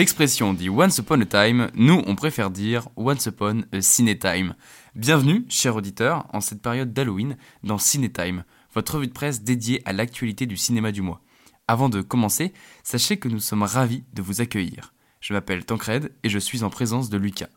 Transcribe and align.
L'expression 0.00 0.54
dit 0.54 0.70
Once 0.70 0.96
Upon 0.96 1.20
a 1.20 1.26
Time, 1.26 1.70
nous 1.74 2.02
on 2.06 2.14
préfère 2.14 2.50
dire 2.50 2.88
Once 2.96 3.26
Upon 3.26 3.64
a 3.70 3.82
Cinetime. 3.82 4.54
Bienvenue, 4.94 5.44
chers 5.50 5.76
auditeurs, 5.76 6.26
en 6.32 6.40
cette 6.40 6.62
période 6.62 6.94
d'Halloween 6.94 7.36
dans 7.64 7.76
Cinetime, 7.76 8.44
votre 8.72 8.94
revue 8.94 9.08
de 9.08 9.12
presse 9.12 9.42
dédiée 9.42 9.82
à 9.84 9.92
l'actualité 9.92 10.46
du 10.46 10.56
cinéma 10.56 10.90
du 10.90 11.02
mois. 11.02 11.20
Avant 11.68 11.90
de 11.90 12.00
commencer, 12.00 12.54
sachez 12.82 13.18
que 13.18 13.28
nous 13.28 13.40
sommes 13.40 13.62
ravis 13.62 14.02
de 14.14 14.22
vous 14.22 14.40
accueillir. 14.40 14.94
Je 15.20 15.34
m'appelle 15.34 15.66
Tancred 15.66 16.14
et 16.22 16.30
je 16.30 16.38
suis 16.38 16.64
en 16.64 16.70
présence 16.70 17.10
de 17.10 17.18
Lucas. 17.18 17.50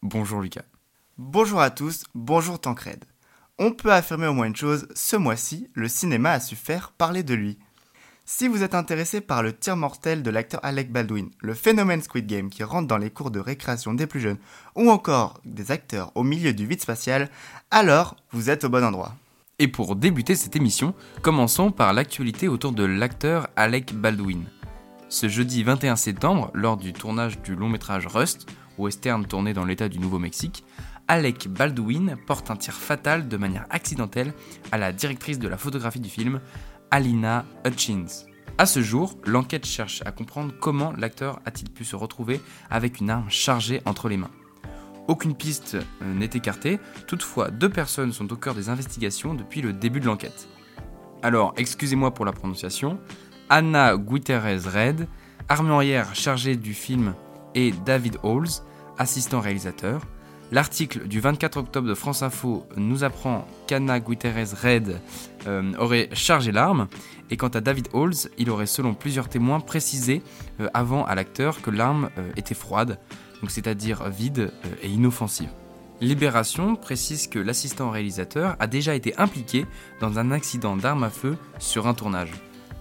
Bonjour 0.00 0.40
Lucas. 0.40 0.64
Bonjour 1.18 1.60
à 1.60 1.68
tous, 1.68 2.04
bonjour 2.14 2.58
Tancred. 2.58 3.04
On 3.58 3.72
peut 3.72 3.92
affirmer 3.92 4.26
au 4.26 4.32
moins 4.32 4.46
une 4.46 4.56
chose, 4.56 4.88
ce 4.94 5.16
mois-ci, 5.16 5.68
le 5.74 5.86
cinéma 5.86 6.30
a 6.30 6.40
su 6.40 6.56
faire 6.56 6.92
parler 6.92 7.22
de 7.22 7.34
lui. 7.34 7.58
Si 8.24 8.48
vous 8.48 8.62
êtes 8.62 8.74
intéressé 8.74 9.20
par 9.20 9.42
le 9.42 9.52
tir 9.52 9.76
mortel 9.76 10.22
de 10.22 10.30
l'acteur 10.30 10.60
Alec 10.62 10.92
Baldwin, 10.92 11.30
le 11.40 11.54
phénomène 11.54 12.02
Squid 12.02 12.26
Game 12.26 12.48
qui 12.48 12.62
rentre 12.62 12.86
dans 12.86 12.98
les 12.98 13.10
cours 13.10 13.30
de 13.30 13.40
récréation 13.40 13.94
des 13.94 14.06
plus 14.06 14.20
jeunes, 14.20 14.38
ou 14.76 14.90
encore 14.90 15.40
des 15.44 15.72
acteurs 15.72 16.12
au 16.14 16.22
milieu 16.22 16.52
du 16.52 16.66
vide 16.66 16.80
spatial, 16.80 17.28
alors 17.70 18.16
vous 18.32 18.50
êtes 18.50 18.64
au 18.64 18.68
bon 18.68 18.84
endroit. 18.84 19.14
Et 19.58 19.68
pour 19.68 19.96
débuter 19.96 20.36
cette 20.36 20.56
émission, 20.56 20.94
commençons 21.22 21.70
par 21.70 21.92
l'actualité 21.92 22.48
autour 22.48 22.72
de 22.72 22.84
l'acteur 22.84 23.48
Alec 23.56 23.94
Baldwin. 23.94 24.44
Ce 25.08 25.28
jeudi 25.28 25.64
21 25.64 25.96
septembre, 25.96 26.50
lors 26.54 26.76
du 26.76 26.92
tournage 26.92 27.40
du 27.42 27.56
long 27.56 27.68
métrage 27.68 28.06
Rust, 28.06 28.46
western 28.78 29.26
tourné 29.26 29.52
dans 29.52 29.64
l'état 29.64 29.88
du 29.88 29.98
Nouveau-Mexique, 29.98 30.64
Alec 31.08 31.48
Baldwin 31.48 32.16
porte 32.26 32.52
un 32.52 32.56
tir 32.56 32.74
fatal 32.74 33.26
de 33.26 33.36
manière 33.36 33.66
accidentelle 33.70 34.32
à 34.70 34.78
la 34.78 34.92
directrice 34.92 35.40
de 35.40 35.48
la 35.48 35.56
photographie 35.56 35.98
du 35.98 36.08
film, 36.08 36.40
Alina 36.90 37.44
Hutchins. 37.64 38.26
À 38.58 38.66
ce 38.66 38.82
jour, 38.82 39.16
l'enquête 39.24 39.64
cherche 39.64 40.02
à 40.04 40.12
comprendre 40.12 40.52
comment 40.60 40.92
l'acteur 40.98 41.40
a-t-il 41.46 41.70
pu 41.70 41.84
se 41.84 41.96
retrouver 41.96 42.40
avec 42.68 43.00
une 43.00 43.10
arme 43.10 43.30
chargée 43.30 43.80
entre 43.86 44.08
les 44.08 44.16
mains. 44.16 44.30
Aucune 45.08 45.34
piste 45.34 45.76
euh, 45.76 46.14
n'est 46.14 46.30
écartée, 46.34 46.78
toutefois 47.06 47.50
deux 47.50 47.68
personnes 47.68 48.12
sont 48.12 48.32
au 48.32 48.36
cœur 48.36 48.54
des 48.54 48.68
investigations 48.68 49.34
depuis 49.34 49.62
le 49.62 49.72
début 49.72 50.00
de 50.00 50.06
l'enquête. 50.06 50.48
Alors, 51.22 51.54
excusez-moi 51.56 52.12
pour 52.12 52.24
la 52.24 52.32
prononciation, 52.32 52.98
Anna 53.48 53.96
Guterres 53.96 54.62
Red, 54.62 55.08
armurière 55.48 56.14
chargée 56.14 56.56
du 56.56 56.74
film, 56.74 57.14
et 57.54 57.72
David 57.84 58.18
Halls, 58.22 58.62
assistant 58.98 59.40
réalisateur, 59.40 60.02
L'article 60.52 61.06
du 61.06 61.20
24 61.20 61.58
octobre 61.58 61.88
de 61.88 61.94
France 61.94 62.22
Info 62.22 62.66
nous 62.76 63.04
apprend 63.04 63.46
qu'Anna 63.68 64.00
Guterres 64.00 64.60
Red 64.60 65.00
euh, 65.46 65.72
aurait 65.78 66.08
chargé 66.12 66.50
l'arme, 66.50 66.88
et 67.30 67.36
quant 67.36 67.48
à 67.48 67.60
David 67.60 67.88
Halls, 67.94 68.28
il 68.36 68.50
aurait 68.50 68.66
selon 68.66 68.94
plusieurs 68.94 69.28
témoins 69.28 69.60
précisé 69.60 70.22
euh, 70.60 70.68
avant 70.74 71.04
à 71.04 71.14
l'acteur 71.14 71.62
que 71.62 71.70
l'arme 71.70 72.10
euh, 72.18 72.32
était 72.36 72.56
froide, 72.56 72.98
c'est-à-dire 73.46 74.08
vide 74.10 74.52
et 74.82 74.88
inoffensive. 74.88 75.50
Libération 76.00 76.74
précise 76.74 77.28
que 77.28 77.38
l'assistant 77.38 77.90
réalisateur 77.90 78.56
a 78.58 78.66
déjà 78.66 78.94
été 78.94 79.16
impliqué 79.18 79.66
dans 80.00 80.18
un 80.18 80.32
accident 80.32 80.76
d'arme 80.76 81.04
à 81.04 81.10
feu 81.10 81.36
sur 81.58 81.86
un 81.86 81.94
tournage. 81.94 82.32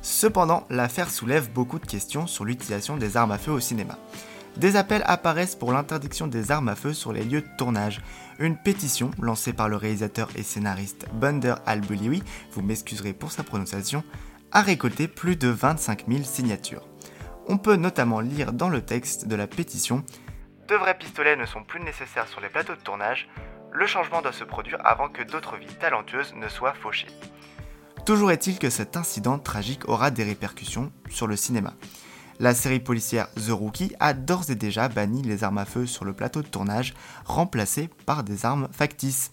Cependant, 0.02 0.66
l'affaire 0.70 1.11
soulève 1.11 1.52
beaucoup 1.52 1.78
de 1.78 1.86
questions 1.86 2.26
sur 2.26 2.45
l'utilisation 2.45 2.98
des 2.98 3.16
armes 3.16 3.31
à 3.31 3.38
feu 3.38 3.52
au 3.52 3.59
cinéma. 3.59 3.98
Des 4.60 4.76
appels 4.76 5.04
apparaissent 5.06 5.56
pour 5.56 5.72
l'interdiction 5.72 6.28
des 6.28 6.52
armes 6.52 6.68
à 6.68 6.76
feu 6.76 6.92
sur 6.92 7.14
les 7.14 7.24
lieux 7.24 7.40
de 7.40 7.48
tournage. 7.58 8.02
Une 8.40 8.58
pétition 8.58 9.10
lancée 9.22 9.54
par 9.54 9.70
le 9.70 9.78
réalisateur 9.78 10.28
et 10.36 10.44
scénariste 10.44 11.06
Bunder 11.14 11.56
Al-Buliwi, 11.66 12.22
vous 12.52 12.62
m'excuserez 12.62 13.14
pour 13.14 13.32
sa 13.32 13.44
prononciation, 13.44 14.04
a 14.52 14.62
récolté 14.62 15.08
plus 15.08 15.38
de 15.38 15.48
25 15.48 16.08
000 16.10 16.23
signatures. 16.23 16.86
On 17.48 17.58
peut 17.58 17.78
notamment 17.78 18.20
lire 18.20 18.52
dans 18.52 18.67
le 18.67 18.82
texte 18.82 19.30
de 19.30 19.36
la 19.38 19.48
pétition 19.48 20.04
De 20.67 20.76
vrais 20.76 20.98
pistolets 20.98 21.38
ne 21.38 21.45
sont 21.45 21.64
plus 21.64 21.80
nécessaires 21.80 22.28
sur 22.28 22.42
les 22.42 22.50
plateaux 22.50 22.76
de 22.76 22.82
tournage, 22.82 23.30
le 23.72 23.88
changement 23.88 24.22
doit 24.22 24.33
se 24.33 24.44
produire 24.44 24.80
avant 24.83 25.08
que 25.08 25.23
d'autres 25.23 25.56
vies 25.56 25.67
talentueuses 25.80 26.33
ne 26.36 26.50
soient 26.50 26.73
fauchées. 26.73 27.08
Toujours 28.06 28.32
est-il 28.32 28.60
que 28.60 28.70
cet 28.70 28.98
incident 28.98 29.39
tragique 29.39 29.88
aura 29.88 30.12
des 30.12 30.26
répercussions 30.26 30.92
sur 31.10 31.28
le 31.28 31.38
cinéma. 31.38 31.76
La 32.42 32.54
série 32.54 32.80
policière 32.80 33.27
The 33.33 33.50
Rookie 33.50 33.94
a 34.00 34.14
d'ores 34.14 34.50
et 34.50 34.55
déjà 34.55 34.88
banni 34.88 35.22
les 35.23 35.44
armes 35.44 35.58
à 35.58 35.66
feu 35.66 35.86
sur 35.86 36.05
le 36.05 36.14
plateau 36.14 36.42
de 36.42 36.48
tournage, 36.48 36.94
remplacées 37.26 37.89
par 38.05 38.23
des 38.23 38.45
armes 38.45 38.70
factices. 38.72 39.32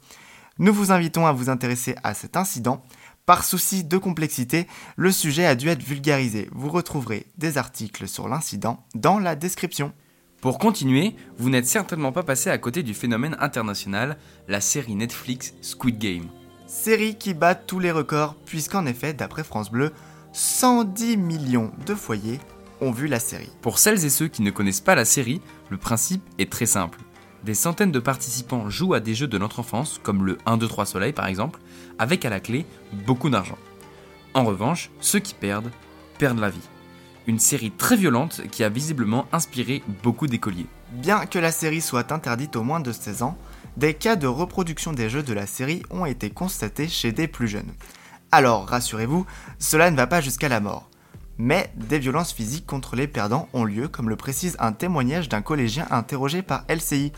Nous 0.58 0.74
vous 0.74 0.90
invitons 0.90 1.24
à 1.24 1.30
vous 1.30 1.48
intéresser 1.48 1.94
à 2.02 2.14
cet 2.14 2.36
incident. 2.36 2.82
Par 3.24 3.44
souci 3.44 3.84
de 3.84 3.96
complexité, 3.96 4.66
le 4.96 5.12
sujet 5.12 5.46
a 5.46 5.54
dû 5.54 5.68
être 5.68 5.84
vulgarisé. 5.84 6.48
Vous 6.50 6.68
retrouverez 6.68 7.26
des 7.38 7.58
articles 7.58 8.08
sur 8.08 8.28
l'incident 8.28 8.84
dans 8.96 9.20
la 9.20 9.36
description. 9.36 9.92
Pour 10.40 10.58
continuer, 10.58 11.14
vous 11.38 11.48
n'êtes 11.48 11.66
certainement 11.66 12.10
pas 12.10 12.24
passé 12.24 12.50
à 12.50 12.58
côté 12.58 12.82
du 12.82 12.92
phénomène 12.92 13.36
international, 13.38 14.18
la 14.48 14.60
série 14.60 14.96
Netflix 14.96 15.54
Squid 15.62 15.98
Game. 15.98 16.26
Série 16.66 17.16
qui 17.16 17.34
bat 17.34 17.54
tous 17.54 17.78
les 17.78 17.92
records, 17.92 18.34
puisqu'en 18.46 18.84
effet, 18.84 19.14
d'après 19.14 19.44
France 19.44 19.70
Bleu, 19.70 19.92
110 20.32 21.16
millions 21.16 21.70
de 21.86 21.94
foyers 21.94 22.40
ont 22.80 22.90
vu 22.90 23.06
la 23.06 23.20
série. 23.20 23.50
Pour 23.62 23.78
celles 23.78 24.04
et 24.04 24.10
ceux 24.10 24.28
qui 24.28 24.42
ne 24.42 24.50
connaissent 24.50 24.80
pas 24.80 24.94
la 24.94 25.04
série, 25.04 25.40
le 25.70 25.76
principe 25.76 26.22
est 26.38 26.50
très 26.50 26.66
simple. 26.66 26.98
Des 27.44 27.54
centaines 27.54 27.92
de 27.92 28.00
participants 28.00 28.68
jouent 28.70 28.94
à 28.94 29.00
des 29.00 29.14
jeux 29.14 29.28
de 29.28 29.38
notre 29.38 29.60
enfance, 29.60 30.00
comme 30.02 30.24
le 30.24 30.38
1, 30.46 30.56
2, 30.56 30.66
3 30.66 30.86
Soleil 30.86 31.12
par 31.12 31.26
exemple, 31.26 31.60
avec 31.98 32.24
à 32.24 32.30
la 32.30 32.40
clé 32.40 32.66
beaucoup 33.06 33.30
d'argent. 33.30 33.58
En 34.34 34.44
revanche, 34.44 34.90
ceux 35.00 35.20
qui 35.20 35.34
perdent, 35.34 35.70
perdent 36.18 36.40
la 36.40 36.50
vie. 36.50 36.68
Une 37.26 37.38
série 37.38 37.70
très 37.70 37.96
violente 37.96 38.42
qui 38.50 38.64
a 38.64 38.68
visiblement 38.68 39.26
inspiré 39.32 39.82
beaucoup 40.02 40.26
d'écoliers. 40.26 40.66
Bien 40.92 41.26
que 41.26 41.38
la 41.38 41.52
série 41.52 41.80
soit 41.80 42.12
interdite 42.12 42.56
aux 42.56 42.62
moins 42.62 42.80
de 42.80 42.92
16 42.92 43.22
ans, 43.22 43.38
des 43.76 43.94
cas 43.94 44.16
de 44.16 44.26
reproduction 44.26 44.92
des 44.92 45.10
jeux 45.10 45.22
de 45.22 45.32
la 45.32 45.46
série 45.46 45.82
ont 45.90 46.06
été 46.06 46.30
constatés 46.30 46.88
chez 46.88 47.12
des 47.12 47.28
plus 47.28 47.48
jeunes. 47.48 47.72
Alors, 48.32 48.66
rassurez-vous, 48.66 49.26
cela 49.58 49.90
ne 49.90 49.96
va 49.96 50.06
pas 50.06 50.20
jusqu'à 50.20 50.48
la 50.48 50.60
mort. 50.60 50.88
Mais 51.38 51.70
des 51.74 51.98
violences 51.98 52.32
physiques 52.32 52.66
contre 52.66 52.96
les 52.96 53.06
perdants 53.06 53.48
ont 53.52 53.64
lieu, 53.64 53.88
comme 53.88 54.08
le 54.08 54.16
précise 54.16 54.56
un 54.58 54.72
témoignage 54.72 55.28
d'un 55.28 55.42
collégien 55.42 55.86
interrogé 55.90 56.42
par 56.42 56.64
LCI. 56.68 57.12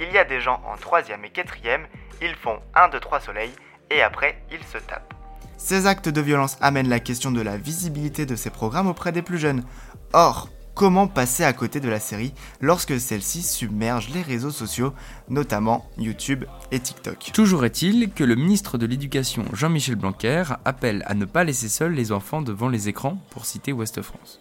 Il 0.00 0.12
y 0.12 0.18
a 0.18 0.24
des 0.24 0.40
gens 0.40 0.60
en 0.66 0.76
3ème 0.76 1.24
et 1.24 1.30
4ème, 1.30 1.86
ils 2.22 2.34
font 2.34 2.60
1, 2.74 2.88
2, 2.90 3.00
3 3.00 3.20
soleils, 3.20 3.52
et 3.90 4.02
après 4.02 4.40
ils 4.52 4.64
se 4.64 4.78
tapent. 4.78 5.14
Ces 5.56 5.86
actes 5.86 6.08
de 6.08 6.20
violence 6.20 6.58
amènent 6.60 6.88
la 6.88 7.00
question 7.00 7.30
de 7.30 7.40
la 7.40 7.56
visibilité 7.56 8.26
de 8.26 8.36
ces 8.36 8.50
programmes 8.50 8.88
auprès 8.88 9.10
des 9.10 9.22
plus 9.22 9.38
jeunes. 9.38 9.64
Or, 10.12 10.48
comment 10.76 11.08
passer 11.08 11.42
à 11.42 11.54
côté 11.54 11.80
de 11.80 11.88
la 11.88 11.98
série 11.98 12.34
lorsque 12.60 13.00
celle-ci 13.00 13.42
submerge 13.42 14.10
les 14.10 14.20
réseaux 14.20 14.50
sociaux, 14.50 14.92
notamment 15.28 15.90
YouTube 15.96 16.44
et 16.70 16.78
TikTok. 16.78 17.30
Toujours 17.32 17.64
est-il 17.64 18.10
que 18.12 18.22
le 18.22 18.36
ministre 18.36 18.76
de 18.76 18.84
l'Éducation 18.84 19.46
Jean-Michel 19.54 19.96
Blanquer 19.96 20.44
appelle 20.66 21.02
à 21.06 21.14
ne 21.14 21.24
pas 21.24 21.44
laisser 21.44 21.70
seuls 21.70 21.94
les 21.94 22.12
enfants 22.12 22.42
devant 22.42 22.68
les 22.68 22.88
écrans, 22.90 23.18
pour 23.30 23.46
citer 23.46 23.72
Ouest 23.72 24.02
France. 24.02 24.38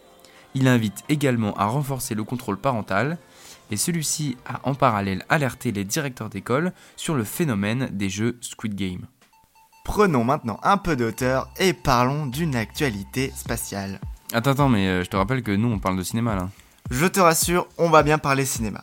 Il 0.54 0.68
invite 0.68 1.04
également 1.08 1.54
à 1.56 1.66
renforcer 1.66 2.16
le 2.16 2.26
contrôle 2.26 2.58
parental 2.58 3.18
et 3.72 3.78
celui-ci 3.78 4.38
a 4.46 4.60
en 4.64 4.76
parallèle 4.76 5.26
alerté 5.30 5.72
les 5.72 5.86
directeurs 5.86 6.30
d'école 6.30 6.74
sur 6.98 7.16
le 7.16 7.24
phénomène 7.24 7.90
des 7.94 8.10
jeux 8.10 8.38
Squid 8.42 8.76
Game. 8.76 9.08
Prenons 9.86 10.26
maintenant 10.26 10.60
un 10.64 10.78
peu 10.78 10.98
d'auteur 10.98 11.50
et 11.60 11.72
parlons 11.72 12.26
d'une 12.26 12.56
actualité 12.58 13.32
spatiale. 13.36 14.02
Attends, 14.36 14.52
attends, 14.52 14.68
mais 14.68 14.86
euh, 14.90 15.02
je 15.02 15.10
te 15.10 15.16
rappelle 15.16 15.44
que 15.44 15.52
nous, 15.54 15.70
on 15.70 15.80
parle 15.80 15.98
de 15.98 16.04
cinéma 16.04 16.36
là. 16.36 16.50
Je 16.92 17.06
te 17.06 17.22
rassure, 17.22 17.70
on 17.78 17.90
va 17.90 18.04
bien 18.04 18.18
parler 18.18 18.44
cinéma. 18.44 18.82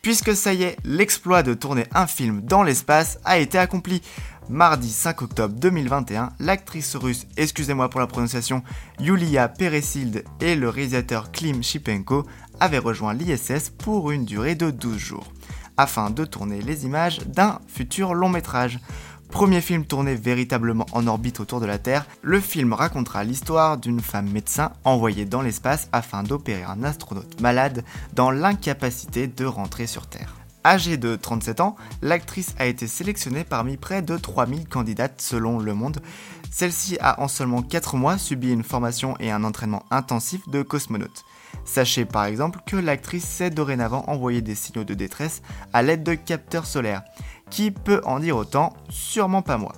Puisque 0.00 0.34
ça 0.34 0.54
y 0.54 0.62
est, 0.62 0.78
l'exploit 0.82 1.42
de 1.42 1.52
tourner 1.52 1.84
un 1.92 2.06
film 2.06 2.40
dans 2.40 2.62
l'espace 2.62 3.18
a 3.26 3.36
été 3.36 3.58
accompli. 3.58 4.00
Mardi 4.48 4.88
5 4.88 5.20
octobre 5.20 5.54
2021, 5.58 6.30
l'actrice 6.40 6.96
russe, 6.96 7.26
excusez-moi 7.36 7.90
pour 7.90 8.00
la 8.00 8.06
prononciation, 8.06 8.62
Yulia 8.98 9.48
Peresild 9.48 10.24
et 10.40 10.56
le 10.56 10.70
réalisateur 10.70 11.32
Klim 11.32 11.62
Shipenko 11.62 12.24
avaient 12.58 12.78
rejoint 12.78 13.12
l'ISS 13.12 13.68
pour 13.68 14.10
une 14.10 14.24
durée 14.24 14.54
de 14.54 14.70
12 14.70 14.96
jours, 14.96 15.30
afin 15.76 16.08
de 16.08 16.24
tourner 16.24 16.62
les 16.62 16.86
images 16.86 17.18
d'un 17.26 17.58
futur 17.68 18.14
long 18.14 18.30
métrage. 18.30 18.78
Premier 19.30 19.60
film 19.60 19.84
tourné 19.84 20.14
véritablement 20.14 20.86
en 20.92 21.06
orbite 21.06 21.40
autour 21.40 21.60
de 21.60 21.66
la 21.66 21.78
Terre, 21.78 22.06
le 22.22 22.40
film 22.40 22.72
racontera 22.72 23.24
l'histoire 23.24 23.76
d'une 23.76 24.00
femme 24.00 24.30
médecin 24.30 24.72
envoyée 24.84 25.26
dans 25.26 25.42
l'espace 25.42 25.88
afin 25.92 26.22
d'opérer 26.22 26.64
un 26.64 26.82
astronaute 26.82 27.40
malade 27.40 27.84
dans 28.14 28.30
l'incapacité 28.30 29.26
de 29.26 29.44
rentrer 29.44 29.86
sur 29.86 30.06
Terre. 30.06 30.34
Âgée 30.64 30.96
de 30.96 31.14
37 31.14 31.60
ans, 31.60 31.76
l'actrice 32.02 32.54
a 32.58 32.66
été 32.66 32.86
sélectionnée 32.86 33.44
parmi 33.44 33.76
près 33.76 34.02
de 34.02 34.16
3000 34.16 34.66
candidates 34.66 35.20
selon 35.20 35.58
Le 35.58 35.72
Monde. 35.72 36.00
Celle-ci 36.50 36.98
a 37.00 37.20
en 37.22 37.28
seulement 37.28 37.62
4 37.62 37.96
mois 37.96 38.18
subi 38.18 38.50
une 38.50 38.64
formation 38.64 39.14
et 39.20 39.30
un 39.30 39.44
entraînement 39.44 39.84
intensif 39.90 40.48
de 40.48 40.62
cosmonaute. 40.62 41.24
Sachez 41.64 42.04
par 42.04 42.24
exemple 42.24 42.60
que 42.66 42.76
l'actrice 42.76 43.24
sait 43.24 43.50
dorénavant 43.50 44.04
envoyer 44.08 44.40
des 44.40 44.54
signaux 44.54 44.84
de 44.84 44.94
détresse 44.94 45.42
à 45.72 45.82
l'aide 45.82 46.02
de 46.02 46.14
capteurs 46.14 46.66
solaires. 46.66 47.02
Qui 47.50 47.70
peut 47.70 48.00
en 48.04 48.20
dire 48.20 48.36
autant 48.36 48.74
Sûrement 48.88 49.42
pas 49.42 49.58
moi. 49.58 49.72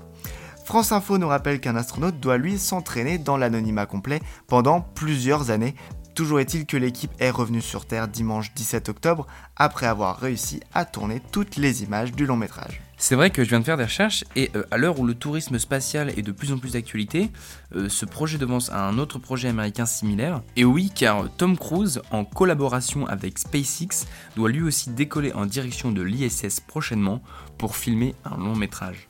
France 0.64 0.92
Info 0.92 1.18
nous 1.18 1.28
rappelle 1.28 1.60
qu'un 1.60 1.76
astronaute 1.76 2.20
doit 2.20 2.38
lui 2.38 2.58
s'entraîner 2.58 3.18
dans 3.18 3.36
l'anonymat 3.36 3.86
complet 3.86 4.20
pendant 4.46 4.80
plusieurs 4.80 5.50
années 5.50 5.74
Toujours 6.14 6.40
est-il 6.40 6.66
que 6.66 6.76
l'équipe 6.76 7.12
est 7.18 7.30
revenue 7.30 7.62
sur 7.62 7.86
Terre 7.86 8.08
dimanche 8.08 8.52
17 8.54 8.88
octobre 8.88 9.26
après 9.56 9.86
avoir 9.86 10.18
réussi 10.18 10.60
à 10.74 10.84
tourner 10.84 11.22
toutes 11.32 11.56
les 11.56 11.82
images 11.82 12.12
du 12.12 12.26
long 12.26 12.36
métrage. 12.36 12.82
C'est 13.02 13.14
vrai 13.14 13.30
que 13.30 13.42
je 13.42 13.48
viens 13.48 13.60
de 13.60 13.64
faire 13.64 13.78
des 13.78 13.84
recherches 13.84 14.24
et 14.36 14.50
euh, 14.54 14.62
à 14.70 14.76
l'heure 14.76 15.00
où 15.00 15.06
le 15.06 15.14
tourisme 15.14 15.58
spatial 15.58 16.10
est 16.18 16.22
de 16.22 16.32
plus 16.32 16.52
en 16.52 16.58
plus 16.58 16.74
d'actualité, 16.74 17.30
euh, 17.74 17.88
ce 17.88 18.04
projet 18.04 18.36
devance 18.36 18.70
un 18.70 18.98
autre 18.98 19.18
projet 19.18 19.48
américain 19.48 19.86
similaire. 19.86 20.42
Et 20.54 20.66
oui, 20.66 20.92
car 20.94 21.34
Tom 21.38 21.56
Cruise, 21.56 22.02
en 22.10 22.26
collaboration 22.26 23.06
avec 23.06 23.38
SpaceX, 23.38 24.06
doit 24.36 24.50
lui 24.50 24.62
aussi 24.62 24.90
décoller 24.90 25.32
en 25.32 25.46
direction 25.46 25.92
de 25.92 26.02
l'ISS 26.02 26.60
prochainement 26.60 27.22
pour 27.56 27.74
filmer 27.74 28.14
un 28.26 28.36
long 28.36 28.54
métrage. 28.54 29.08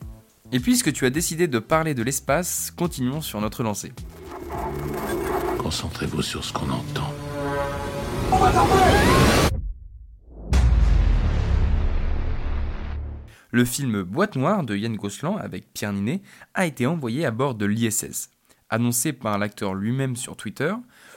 Et 0.53 0.61
puisque 0.61 0.93
tu 0.93 1.05
as 1.05 1.11
décidé 1.11 1.49
de 1.49 1.59
parler 1.59 1.93
de 1.93 2.05
l'espace, 2.05 2.73
continuons 2.77 3.21
sur 3.21 3.41
notre 3.41 3.65
lancée. 3.65 3.93
Concentrez-vous 5.59 6.23
sur 6.23 6.45
ce 6.45 6.53
qu'on 6.53 6.71
entend. 6.71 7.13
Le 13.53 13.65
film 13.65 14.03
Boîte 14.03 14.37
Noire 14.37 14.63
de 14.63 14.77
Yann 14.77 14.95
Gosselin 14.95 15.37
avec 15.37 15.73
Pierre 15.73 15.93
Ninet 15.93 16.23
a 16.55 16.67
été 16.67 16.87
envoyé 16.87 17.27
à 17.27 17.33
bord 17.33 17.57
de 17.57 17.67
l'ISS. 17.67 18.31
Annoncé 18.69 19.13
par 19.13 19.39
l'acteur 19.39 19.75
lui-même 19.75 20.15
sur 20.15 20.37
Twitter, 20.37 20.73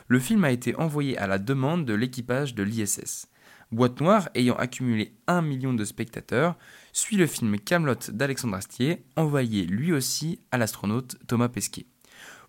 le 0.08 0.20
film 0.20 0.44
a 0.44 0.52
été 0.52 0.76
envoyé 0.76 1.16
à 1.20 1.28
la 1.28 1.38
demande 1.38 1.86
de 1.86 1.94
l'équipage 1.94 2.56
de 2.56 2.64
l'ISS. 2.64 3.28
Boîte 3.72 4.02
Noire, 4.02 4.30
ayant 4.34 4.56
accumulé 4.56 5.14
1 5.28 5.44
million 5.44 5.76
de 5.76 5.86
spectateurs, 5.86 6.58
suit 6.92 7.18
le 7.18 7.28
film 7.28 7.60
Camelot 7.60 8.10
d'Alexandre 8.12 8.56
Astier, 8.56 9.06
envoyé 9.16 9.66
lui 9.68 9.94
aussi 9.94 10.40
à 10.52 10.58
l'astronaute 10.58 11.18
Thomas 11.28 11.50
Pesquet. 11.50 11.86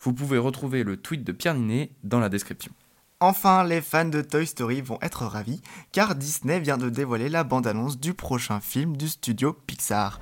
Vous 0.01 0.15
pouvez 0.15 0.39
retrouver 0.39 0.83
le 0.83 0.97
tweet 0.97 1.25
de 1.25 1.33
Pierre 1.33 1.55
Ninet 1.55 1.91
dans 2.03 2.21
la 2.21 2.31
description. 2.31 2.73
Enfin, 3.21 3.65
les 3.65 3.81
fans 3.81 4.05
de 4.05 4.21
Toy 4.21 4.47
Story 4.47 4.81
vont 4.81 4.99
être 5.01 5.25
ravis 5.25 5.63
car 5.93 6.15
Disney 6.15 6.59
vient 6.59 6.77
de 6.77 6.91
dévoiler 6.91 7.29
la 7.29 7.45
bande-annonce 7.45 7.99
du 7.99 8.13
prochain 8.13 8.61
film 8.61 8.97
du 8.97 9.09
studio 9.09 9.53
Pixar. 9.53 10.21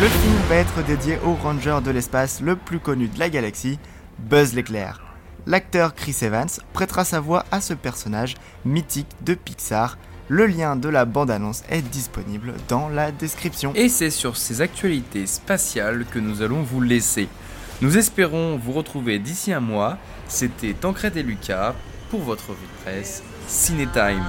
Le 0.00 0.08
film 0.08 0.36
va 0.48 0.56
être 0.56 0.84
dédié 0.84 1.18
au 1.24 1.34
ranger 1.34 1.78
de 1.82 1.90
l'espace 1.92 2.40
le 2.40 2.56
plus 2.56 2.80
connu 2.80 3.06
de 3.06 3.18
la 3.20 3.30
galaxie, 3.30 3.78
Buzz 4.18 4.52
l'éclair. 4.54 5.00
L'acteur 5.46 5.94
Chris 5.94 6.16
Evans 6.22 6.48
prêtera 6.72 7.04
sa 7.04 7.20
voix 7.20 7.44
à 7.52 7.60
ce 7.60 7.72
personnage 7.74 8.34
mythique 8.64 9.10
de 9.22 9.34
Pixar 9.34 9.96
le 10.28 10.46
lien 10.46 10.76
de 10.76 10.88
la 10.88 11.04
bande-annonce 11.04 11.62
est 11.68 11.82
disponible 11.82 12.54
dans 12.68 12.88
la 12.88 13.12
description. 13.12 13.72
Et 13.74 13.88
c'est 13.88 14.10
sur 14.10 14.36
ces 14.36 14.60
actualités 14.60 15.26
spatiales 15.26 16.04
que 16.10 16.18
nous 16.18 16.42
allons 16.42 16.62
vous 16.62 16.80
laisser. 16.80 17.28
Nous 17.82 17.98
espérons 17.98 18.56
vous 18.56 18.72
retrouver 18.72 19.18
d'ici 19.18 19.52
un 19.52 19.60
mois. 19.60 19.98
C'était 20.28 20.74
Tancred 20.74 21.16
et 21.16 21.22
Lucas 21.22 21.74
pour 22.10 22.20
votre 22.20 22.50
revue 22.50 22.66
de 22.66 22.82
presse 22.84 23.22
Cinétime. 23.46 24.24